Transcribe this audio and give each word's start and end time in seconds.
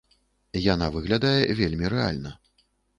Яна 0.73 0.89
выглядае 0.97 1.39
вельмі 1.63 1.95
рэальна. 1.97 2.37